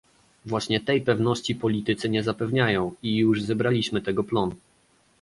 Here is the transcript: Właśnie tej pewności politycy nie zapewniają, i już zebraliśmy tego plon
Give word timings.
Właśnie 0.45 0.79
tej 0.79 1.01
pewności 1.01 1.55
politycy 1.55 2.09
nie 2.09 2.23
zapewniają, 2.23 2.91
i 3.03 3.15
już 3.17 3.43
zebraliśmy 3.43 4.01
tego 4.01 4.23
plon 4.23 4.51